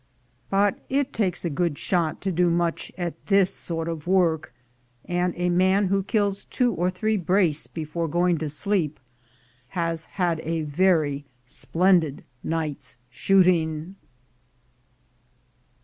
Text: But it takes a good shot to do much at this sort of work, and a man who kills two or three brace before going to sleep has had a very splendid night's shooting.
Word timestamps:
But 0.49 0.79
it 0.89 1.13
takes 1.13 1.45
a 1.45 1.49
good 1.51 1.77
shot 1.77 2.21
to 2.21 2.31
do 2.31 2.49
much 2.49 2.91
at 2.97 3.23
this 3.27 3.53
sort 3.53 3.87
of 3.87 4.07
work, 4.07 4.51
and 5.05 5.31
a 5.37 5.51
man 5.51 5.89
who 5.89 6.01
kills 6.01 6.43
two 6.45 6.73
or 6.73 6.89
three 6.89 7.17
brace 7.17 7.67
before 7.67 8.07
going 8.07 8.39
to 8.39 8.49
sleep 8.49 8.99
has 9.77 10.05
had 10.05 10.39
a 10.39 10.63
very 10.63 11.25
splendid 11.45 12.23
night's 12.43 12.97
shooting. 13.11 13.95